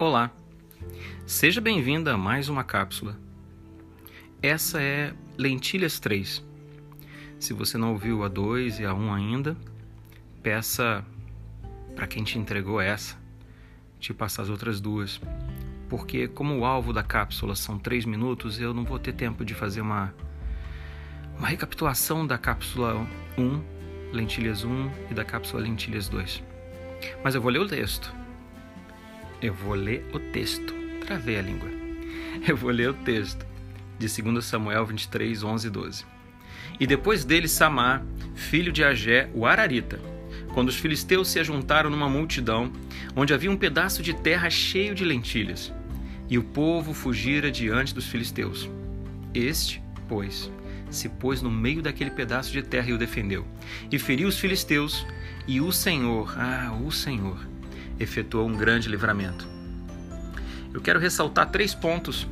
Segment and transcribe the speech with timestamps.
[0.00, 0.30] Olá,
[1.26, 3.18] seja bem-vinda a mais uma cápsula.
[4.40, 6.40] Essa é Lentilhas 3.
[7.40, 9.56] Se você não ouviu a 2 e a 1 ainda,
[10.40, 11.04] peça
[11.96, 13.18] para quem te entregou essa
[13.98, 15.20] te passar as outras duas.
[15.88, 19.52] Porque, como o alvo da cápsula são 3 minutos, eu não vou ter tempo de
[19.52, 20.14] fazer uma,
[21.36, 23.04] uma recapitulação da cápsula
[23.36, 26.44] 1, Lentilhas 1 e da cápsula Lentilhas 2.
[27.24, 28.16] Mas eu vou ler o texto
[29.40, 30.74] eu vou ler o texto.
[31.06, 31.68] Travei a língua.
[32.46, 33.46] Eu vou ler o texto
[33.98, 36.04] de 2 Samuel 23, 11 e 12.
[36.80, 40.00] E depois dele Samar, filho de Agé, o Ararita,
[40.54, 42.72] quando os filisteus se ajuntaram numa multidão,
[43.16, 45.72] onde havia um pedaço de terra cheio de lentilhas,
[46.28, 48.70] e o povo fugira diante dos filisteus.
[49.34, 50.50] Este, pois,
[50.90, 53.44] se pôs no meio daquele pedaço de terra e o defendeu,
[53.90, 55.04] e feriu os filisteus,
[55.46, 57.38] e o Senhor, ah, o Senhor,
[57.98, 59.48] efetuou um grande livramento.
[60.72, 62.26] Eu quero ressaltar três pontos.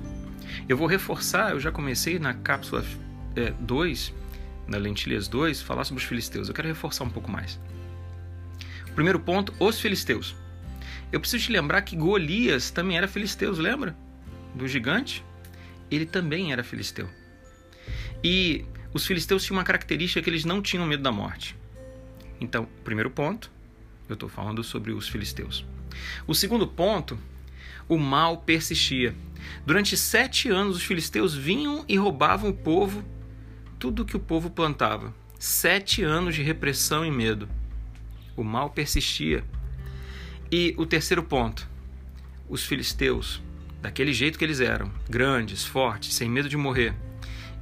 [0.69, 2.85] Eu vou reforçar, eu já comecei na cápsula
[3.61, 6.49] 2, é, na Lentilhas 2, falar sobre os filisteus.
[6.49, 7.59] Eu quero reforçar um pouco mais.
[8.95, 10.35] Primeiro ponto, os filisteus.
[11.13, 13.97] Eu preciso te lembrar que Golias também era filisteus, lembra?
[14.55, 15.25] Do gigante?
[15.91, 17.09] Ele também era filisteu.
[18.25, 21.57] E os filisteus tinham uma característica que eles não tinham medo da morte.
[22.41, 23.51] Então, primeiro ponto,
[24.09, 25.65] eu estou falando sobre os filisteus.
[26.27, 27.19] O segundo ponto,
[27.89, 29.15] o mal persistia.
[29.65, 33.05] Durante sete anos, os filisteus vinham e roubavam o povo
[33.79, 35.15] tudo que o povo plantava.
[35.39, 37.49] Sete anos de repressão e medo.
[38.37, 39.45] O mal persistia.
[40.51, 41.69] E o terceiro ponto,
[42.49, 43.43] os filisteus,
[43.83, 46.95] daquele jeito que eles eram, grandes, fortes, sem medo de morrer,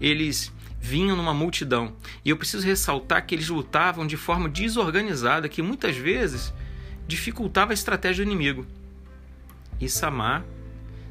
[0.01, 0.53] eles
[0.85, 1.97] vinham numa multidão.
[2.23, 6.53] E eu preciso ressaltar que eles lutavam de forma desorganizada, que muitas vezes
[7.09, 8.67] dificultava a estratégia do inimigo.
[9.81, 10.45] E Samar,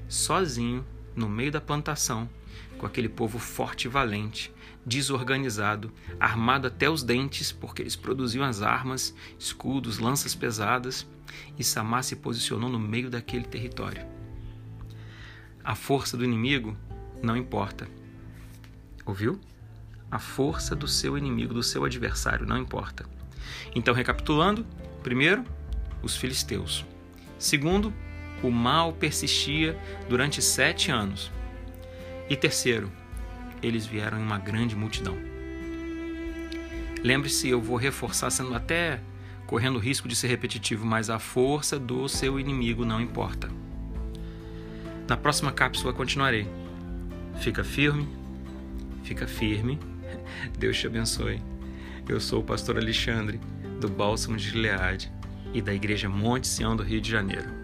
[0.08, 2.30] sozinho, no meio da plantação,
[2.78, 4.54] com aquele povo forte e valente,
[4.86, 11.08] desorganizado, armado até os dentes, porque eles produziam as armas, escudos, lanças pesadas,
[11.58, 14.06] e Samar se posicionou no meio daquele território.
[15.64, 16.78] A força do inimigo
[17.24, 17.88] não importa.
[19.04, 19.42] Ouviu?
[20.14, 23.04] A força do seu inimigo, do seu adversário, não importa.
[23.74, 24.64] Então, recapitulando:
[25.02, 25.44] primeiro,
[26.04, 26.86] os filisteus.
[27.40, 27.92] Segundo,
[28.44, 29.76] o mal persistia
[30.08, 31.32] durante sete anos.
[32.30, 32.92] E terceiro,
[33.62, 35.18] eles vieram em uma grande multidão.
[37.04, 39.02] Lembre-se, eu vou reforçar, sendo até
[39.48, 43.50] correndo o risco de ser repetitivo, mas a força do seu inimigo não importa.
[45.08, 46.48] Na próxima cápsula continuarei.
[47.42, 48.08] Fica firme,
[49.04, 49.80] fica firme
[50.58, 51.42] Deus te abençoe.
[52.08, 53.40] Eu sou o pastor Alexandre,
[53.80, 55.12] do Bálsamo de Gileade
[55.54, 57.63] e da Igreja Monte Sião do Rio de Janeiro.